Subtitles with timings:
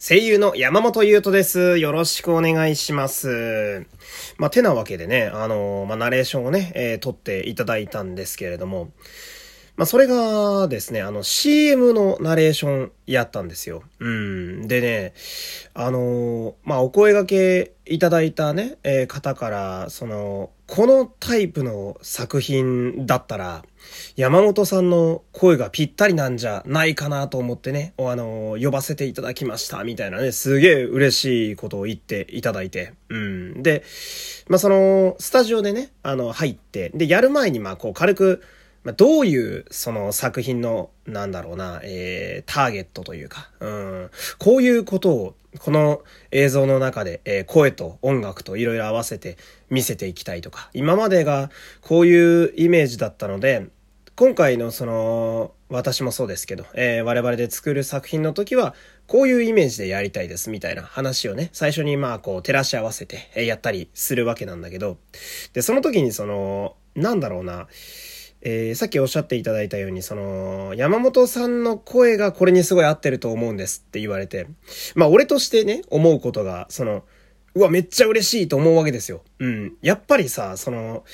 [0.00, 1.76] 声優の山本優斗です。
[1.78, 3.84] よろしくお願いします。
[4.36, 8.92] まあ、てなわけでね、あのー、まあ、ナレーションをね、えー、撮っていただいたんですけれども、
[9.76, 13.82] まあ、それがですね、あの CM のナレーションやったんですよ。
[13.98, 14.68] うん。
[14.68, 15.14] でね、
[15.74, 23.64] あのー、まあ、お声掛けいただいたね、えー、方から、その、このタイプの作品だったら、
[24.16, 33.62] 山本さんの声がぴったりなんじゃないかなと思ってね、あの、呼ばせていただきました、みたいなね、すげえ嬉しいことを言っていただいて、うん。
[33.62, 33.82] で、
[34.48, 38.42] まあ、その、スタジオでね、あの、入って、で、やる前に、ま、こう、軽く、
[38.88, 49.36] まあ、どういう、その作品の、なんだろうな、えー、ターゲットというか、うん、こういうことを、この映像の中で、えー、声と音楽といろいろ合わせて
[49.68, 51.50] 見せていきたいとか、今までが
[51.82, 53.66] こういうイメージだったので、
[54.16, 58.74] 今回のその、私もそうですけど、えー、我々で作る作品の時は、
[59.06, 64.96] こういうイメージでやりたいですみたいな話をね、最初にまあこう照らし合わせて、やったりするわけなんだけど、
[65.52, 67.68] で、その時にその、なんだろうな、
[68.40, 74.46] えー、さっきおっしゃっていただいたように、その、山本さんの声がこれにすごい合ってると思うんですって言われて、
[74.94, 77.04] まあ俺としてね、思うことが、その、
[77.54, 79.22] うわ、めっちゃ嬉しいと思うわけですよ。
[79.40, 79.72] うん。
[79.82, 81.04] やっぱりさ、その、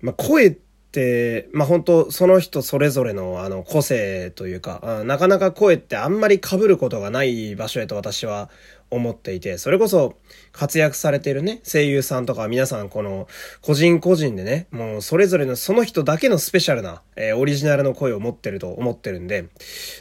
[0.00, 8.48] まあ声って、、まあ本当その人それぞれのあの個性というか、なかなか声ってあんまり被ることがない場所へと私は
[8.90, 10.16] 思っていて、それこそ
[10.52, 13.28] 活躍されてるね、声優さんとか皆さんこの
[13.60, 19.46] 個人個人でね、もうそれぞれのその人だけのスペシャルな、えー、オリジナルの声を持ってると思ってるんで、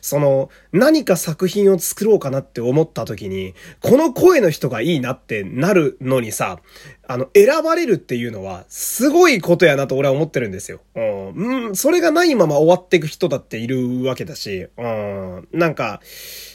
[0.01, 6.59] その何か作品を作ろうかなって思った時に、この声の人がいいなってなるのにさ、
[7.11, 10.79] あの、選ばれるっていうのは、すごいことやなと俺は思ってるんですよ。
[10.95, 16.01] うん、それがないまま終わっていく人だっているわけだし、うん、なんか、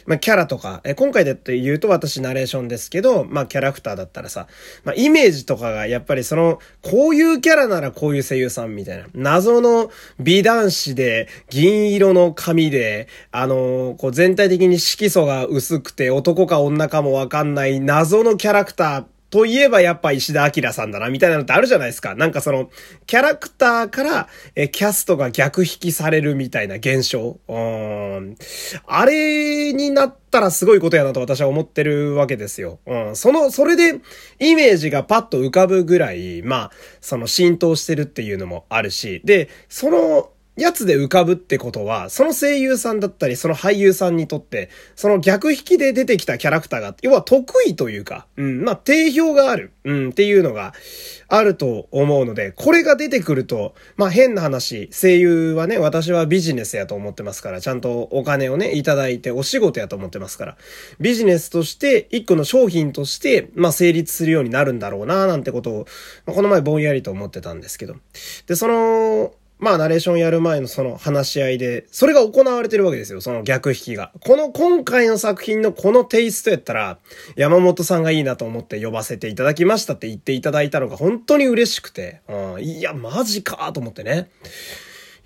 [0.07, 4.47] まあ、キャラとか、え今回で言うと私ナレーションですけど、まあ、キャラクターだったらさ、
[4.85, 22.15] まあ、イメージとかがやっぱりその、こういうキャラならこういう声優さんみたいな、謎の美男子で、銀色の髪で、あのー、こう全体的に色素が薄くて男か女かもわかんない謎のキャラクター、といえばやっぱ石田明さんだな、みたいなのってあるじゃないですか。
[22.15, 22.71] なんかその、
[23.05, 27.41] キャラクターから、え、キャストが逆引きされるみたいな現象。
[27.49, 28.37] うん。
[28.87, 32.79] あれになったらすごいことやなと私は思ってるわけですよ。
[32.87, 33.17] うん。
[33.17, 34.01] その、それで、
[34.39, 50.73] イメージがパッと浮かぶぐらい、まあ、その浸透してるっていうのもあるし、で、その、やつで浮かぶってことは、その声優さんだったり、その俳優さんにとって、その逆引きで出てきたキャラクターが、要は得意というか、うん、まあ、定評がある、うん、っていうのが
[51.27, 60.57] あると思うので、これが出てくると、まあ、変な話、声優はね、私はビジネスやと思ってますから、ちゃんとお金をね、いただいてお仕事やと思ってますから、
[61.01, 65.87] ビジネスとして、一個の商品として、まあ、成立するようになるんだろうな、なんてことを、
[66.27, 67.97] まあ、この前ぼんやりと思ってたんですけど。
[68.47, 74.13] で、その、まあ、ナレーションやる前のその話し合いで、それが行われてるわけですよ、その逆引きが。
[74.21, 76.99] この今回の作品のこのテイストやったら、
[77.37, 84.29] 山本さんがいいなと思って呼ばせていただきましたって言っていただいたのが本当に嬉しくて、うん、いや、マジかと思ってね。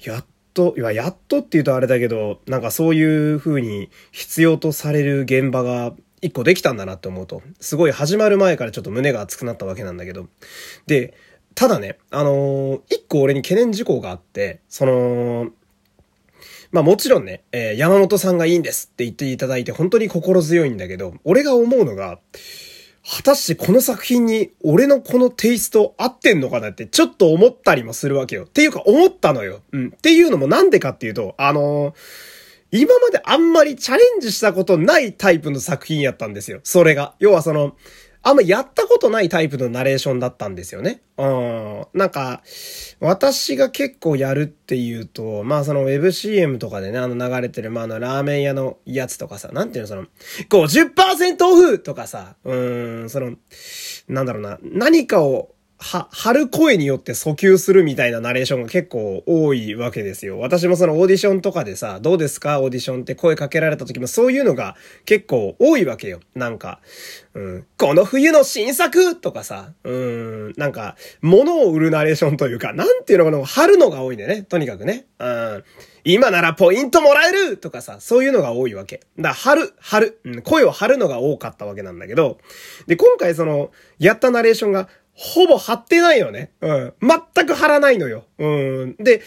[0.05, 10.29] やっと、いや、やっとって言うとあれだけど、なんかそういう風に必要とされる現場が一個できたんだなって思うと、すごい始まる前からちょっと胸が熱くなったわけなんだけど。
[10.87, 11.15] で、
[11.59, 15.49] ただね、あのー、一個俺に懸念事項があって、その、
[16.71, 22.21] まあもちろんね、えー、山本さんがいいんですって言っていただいて本当に心強いんだけど、俺が思うのが、
[23.05, 28.45] 果たしてこの作品に俺のこのテイスト合ってんのかなってちょっと思ったりもするわけよ。
[28.45, 29.63] っていうか思ったのよ。
[29.73, 29.87] うん。
[29.89, 36.61] っていうのもなんでかっていうと、あのー、今まであんまりチャレンジしたことないタイプの作品やったんですよ。
[36.63, 37.15] それが。
[37.19, 37.75] 要はその、
[38.29, 41.01] あんまやったことないタイプのナレーションだったんですよね。
[41.17, 41.87] うん。
[41.95, 42.43] なんか、
[43.01, 50.05] 私が結構やるっていうと、まあその WebCM とかでね、あの流れてる、まああのラーメン屋のやつとかさ、なんていうのその、
[50.51, 53.37] 50%オフとかさ、うーん、その、
[54.09, 60.41] なんだろうな、何かをは、張る声によって訴求するみたいなナレーションが結構多いわけですよ。
[60.41, 62.61] 私もそのオーディションとかでさ、どうですか？
[62.61, 66.19] オーディションって声かけられた時もそういうのが結構多いわけよ。
[66.35, 66.81] なんか、
[67.35, 74.43] うん、この冬の新作とかさ、うん、なんか、物を売るナレーションというか、なんていうのかな、貼るのが多いんだよね。
[74.43, 75.07] とにかくね。
[75.21, 75.65] うん、
[76.03, 79.03] 今ならポイントもらえるとかさ、そういうのが多いわけ。
[79.17, 82.39] だから、貼る、貼る、うん、声を張るのが多かったわけなんだけど、
[82.89, 83.71] で、今回その、
[84.01, 84.89] やったナレーションが、
[85.21, 86.53] ほぼ貼ってないよね。
[86.61, 86.95] うん。
[87.35, 88.25] 全く貼らないのよ。
[88.39, 88.97] うん。
[89.01, 89.21] で、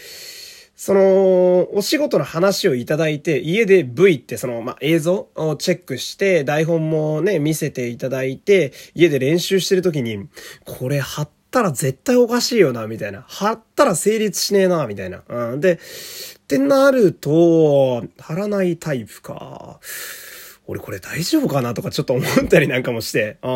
[0.74, 10.28] その、お仕事の話をいただいて、家で V ってその、ま、映像をチェックして、台本もね、見せていただいて、家で練習してる時に、
[10.64, 13.26] これ貼ったら絶対おかしいよな、みたいな。
[13.28, 15.22] 貼ったら成立しねえな、みたいな。
[15.28, 15.60] うん。
[15.60, 15.78] で、っ
[16.48, 19.78] てなると、貼らないタイプか。
[20.66, 23.36] 俺これ大丈夫かなとかちょっと思ったりなんかもして。
[23.42, 23.48] う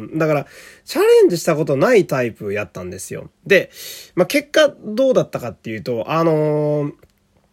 [0.00, 0.18] ん。
[0.18, 0.46] だから、
[0.84, 3.30] チャレンジしたことないタイプやったんですよ。
[3.46, 3.70] で、
[4.14, 6.92] まあ、結果どうだったかっていうと、あのー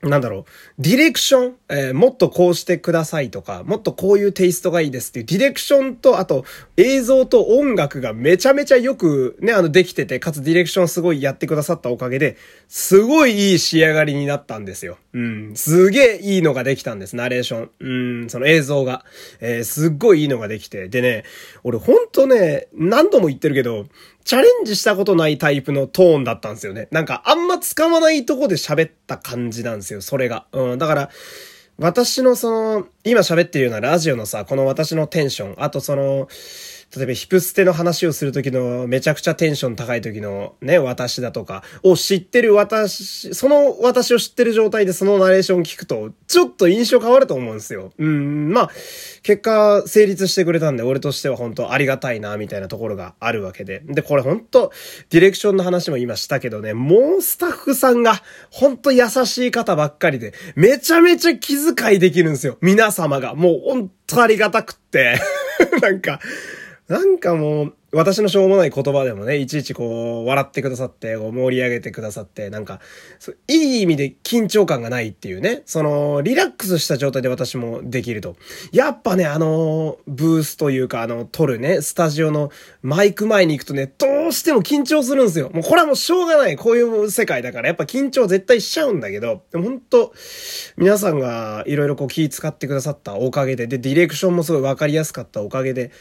[0.03, 6.44] なんだろう、ディレクション、えー、もっとこうしてくださいとか、もっとこういうテイストがいいですっていうディレクションと、あと
[6.77, 12.38] 映像と音楽がめちゃめちゃよくね、あのできてて、かつディレクションすごいやってくださったおかげで、
[12.68, 14.98] すごいいい仕上がりになったんですよ。
[15.13, 17.69] うん、すげえいいのができたんです、ナレーション。
[17.80, 19.06] うん、その映像が。
[19.39, 20.88] えー、すっごいいいのができて。
[20.88, 21.25] でね、
[21.63, 23.86] 俺ほんとね、何度も言ってるけど、
[24.23, 26.88] チャレンジしたことないタイプのトーンだったんですよね。
[26.91, 30.45] なんかあんま使わないとこで喋った感じなんですよ、それが。
[30.51, 31.09] うん、だから、
[31.77, 36.27] 私のその、今喋ってるようなラジオのさ、この私のテンション、あとその、
[36.95, 47.93] 例えばヒプステの話をするときのめちゃくちゃテンション高い時のね、私だとかを知ってる私、その私を知ってる状態でそのナレーション聞くと、ちょっと印象変わると思うんですよ。
[47.97, 48.69] うん、まあ、
[49.23, 53.81] 結果成立してくれたんで、俺としては本当ありがたいな、みたいなところがあるわけで。
[53.85, 54.73] で、これ本当
[55.09, 62.57] ディレクションの話も今したけどね、もうスタッフさんが本当優しい方ばっかりで、めちゃめちゃ気遣いできるんですよ。
[62.59, 63.33] 皆様が。
[63.33, 65.17] もう本当ありがたくって。
[65.81, 66.19] なんか、
[66.91, 72.81] なんかもう、私のしょうもない言葉でもね、いちいちこう、笑ってくださって、こう盛り上げてくださって、なんか、
[73.47, 78.35] いい意味で緊張感がないっていうね、その、リラックスした状態で私もできると。
[78.73, 82.51] やっぱね、あの、ブースというか、あの、撮るね、スタジオの
[82.81, 85.49] マイク前に行くとね、どうしても緊張するんですよ。
[85.53, 86.57] もうこれはもうしょうがない。
[86.57, 90.13] こういう世界だから、やっぱ緊張絶対しちゃうんだけど、でも本当
[90.75, 95.91] 皆さんがいろいろこう気使ってくださったおかげで、で、ディレクションもすごいわかりやすかったおかげで、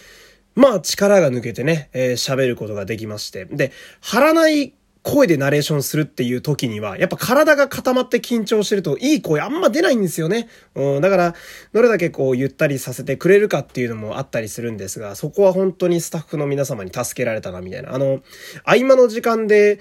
[0.54, 3.44] まあ力が抜けてね、えー、喋ることができまして。
[3.44, 10.48] で、張らない声でナレーションするっていう時には、やっぱ体が固まって緊張してると、いい声あんま出ないんですよね。
[10.74, 11.34] うん、だから、
[11.72, 17.94] どれだけこう、ゆったりさせてくれるかっていうのもあったりするんですが、そこは本当にスタッフの皆様に助けられたな、みたいな。
[17.94, 18.20] あの、
[18.64, 19.80] 合間の時間で、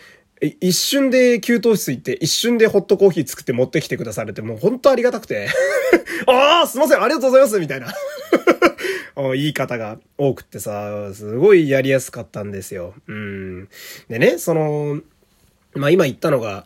[0.62, 5.50] 一瞬で給湯室行って、一瞬でホットコーヒー作って持ってきてくだされて、もう本当ありがたくて。
[6.28, 7.94] ああ、すいません、ありがとうございます、みたいな。
[9.34, 12.94] 言い方が多くってさ、すごいやりやすかったんですよ。
[13.08, 13.70] うん。
[14.08, 15.02] でね、その、
[15.74, 16.66] まあ今言ったのが、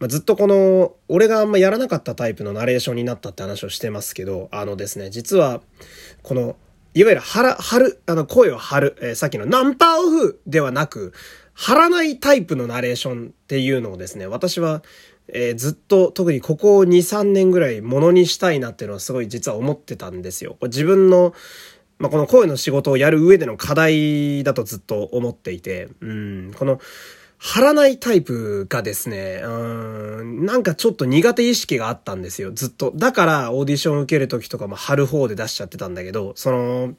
[0.00, 5.62] まあ、ずっとこの、俺があんまやらなかったタイプのナレーションになったって話をしてますけど、あのですね、実は、
[6.22, 6.56] この、
[6.94, 11.12] いわゆる腹、張る、あの、声を張る、えー、さっきのナンパオフではなく、
[11.54, 14.82] 張らないタイプのナレーションっていうのをですね、私は、
[15.28, 20.56] えー、ずっと特にここ2、3年ぐらいものにしたいなっていうのはすごい実は思ってたんですよ。
[20.62, 21.34] 自分の、
[21.98, 26.80] まあ、この声の仕事をやる上での課題だとずっと思っていて、うん、この、
[27.46, 32.92] 貼らないタイプがですね、うん、なんかちょっと苦手意識があったんですよ、ずっと。
[32.96, 36.94] だからオーディション受ける時とかも貼る方で出しちゃってたんだけど、その、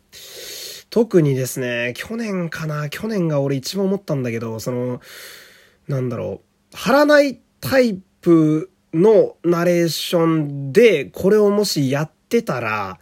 [0.91, 5.01] 特にですね、去年かな、去年が俺一番思ったんだけど、その、
[5.87, 6.41] なんだろ
[6.73, 8.01] う、貼らないタイプ
[8.93, 12.99] のナレーションで、これをもしやってたら、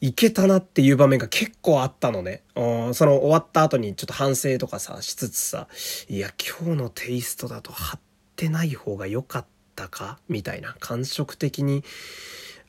[0.00, 2.42] いけたなっていう場面が結構あったのね。
[2.54, 2.60] そ
[3.06, 5.66] の終わった後にちょっと反省とかさ、しつつさ、
[6.08, 8.00] いや、今日のテイストだと貼っ
[8.36, 11.84] てない方が良かったかみたいな感触的に、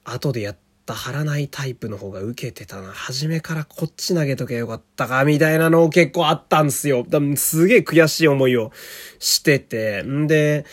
[0.05, 2.93] 後でやった貼らないタイプの方が受けてたな。
[2.93, 7.05] 初めからこっち投げとけよかったかみたいなの結構あったんすよ。
[7.35, 8.71] すげえ悔しい思いを
[9.19, 10.03] してて。
[10.03, 10.65] んで、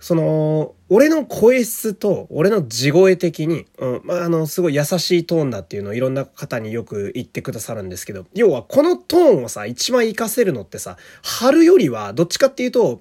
[0.00, 13.00] その、俺の声質と、俺の地声的に、うん、まあ、あの、すごい優しいトーンだっていうのをいろんな方によく言ってくださるんですけど、要はこのトーンをさ、一番活かせるのってさ、春よりは、どっちかっていうと、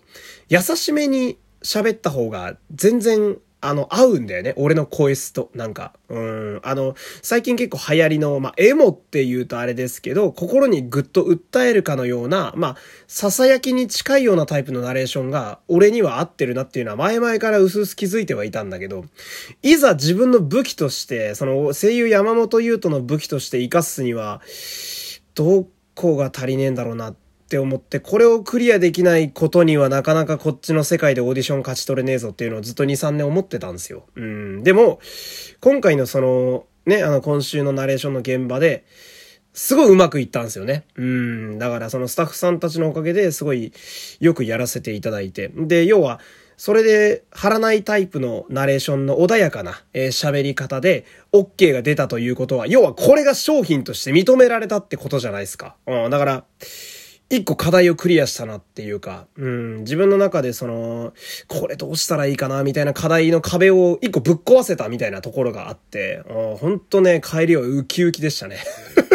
[0.49, 4.53] 優しめに喋った方が全然あの、合うんだよね。
[4.55, 5.49] 俺の声質と。
[5.55, 6.59] なんか、うん。
[6.63, 12.75] あの、最近結構流行りの、まあ、エモって言うとあれですけど、心にぐっと訴えるかのような、まあ、
[13.07, 19.05] 囁きに近いようなタイプのナレーションが、俺には合ってるなっていうのは前々から薄々気づいてはいたんだけど、
[19.63, 24.41] いざ自分の武器として、その、声優山本優斗の武器として活かすには、
[25.33, 34.03] どこが足りねえんだろうなってって思って、これをクリアできないことにはなかなかこっちの世界でオーディション勝ち取れねえぞっていうのをずっと2、3年思ってたんですよ。
[34.15, 34.63] うん。
[34.63, 34.99] でも、
[35.61, 38.83] 今回のその、ね、あの今週のナレーションの現場で、
[39.53, 40.85] すごいうまくいったんですよね。
[40.97, 41.57] うん。
[41.57, 43.71] だからそのスタッフさんたちのおかげですごい
[44.19, 45.49] よくやらせていただいて。
[45.55, 46.19] で、要は、
[46.57, 55.75] それで、張らないタイプのナレーションの穏やかな、えー、喋り方で、OK が出たということは、要はこれが商品として認められたってことじゃないですか。
[55.85, 56.45] うん、だから、
[57.29, 61.13] 一個課題をクリアしたなっていうか、うん、自分の中でその、
[61.47, 68.57] これどうしたらいいかなみたいな課題の壁を一個ぶっ壊せたみたいなところがあって、ほんとね、帰りはウキウキでしたね。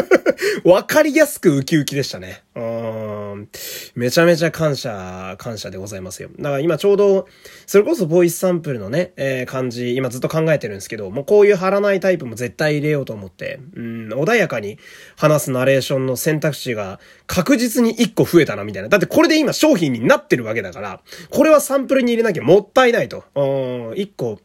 [0.65, 2.43] わかりやすくウキウキでしたね。
[2.55, 2.63] うん。
[3.95, 6.31] めちゃめちゃ感謝、感謝でございますよ。
[6.39, 7.27] だから今ちょうど、
[7.67, 14.79] それこそボイスサンプルのね、えー、感じ、今ずっと考えてるんですけど、もうこういう貼らないタイプも絶対入れようと思って、うん、穏やかに
[15.17, 18.89] 話すナレーションの選択肢が確実に一個増えたな、みたいな。
[18.89, 23.25] だってこれで今商品になってるわけだから、これはサンプルに入れなきゃもったいないと。
[23.35, 24.39] うん、一個、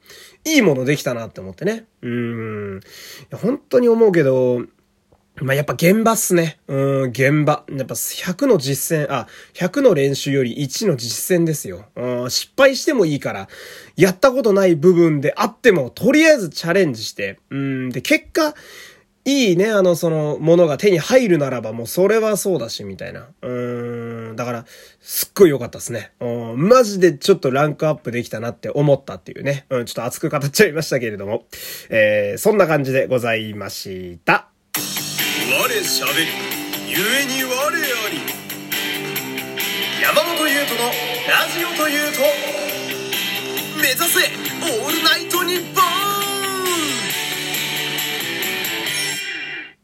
[0.45, 1.85] いいものできたなって思ってね。
[2.01, 2.79] うん。
[3.33, 4.61] 本当に思うけど、
[5.41, 6.59] まあ、やっぱ現場っすね。
[6.67, 7.63] うん、現場。
[7.69, 11.85] やっぱ100の実践、あ、100の練習より1の実践ですよ。
[11.95, 13.47] うん、失敗してもいいから、
[13.95, 18.55] やったことない部分であっても、とりあえずチャレンジして、うん、で、結果、
[19.25, 23.27] いいね、あの、その、ものが手に入るならば、もうそれはそうだし、みたいな。
[23.41, 24.65] うーん、だから、
[25.01, 26.13] すっごい良かったですね。
[26.21, 29.65] うん、マジでちょっとランクアップできたなって思ったっていうね。
[29.69, 31.43] うん、ちょっと熱く語っちゃいましたけれども。
[31.89, 34.46] えー、そんな感じでございました。
[35.49, 36.27] 我しゃべり
[36.87, 38.19] ゆえに我あり。
[40.01, 40.89] 山本優斗の
[41.27, 42.21] ラジオというと
[43.81, 44.19] 目指せ
[44.61, 46.06] オールナイトニッポン！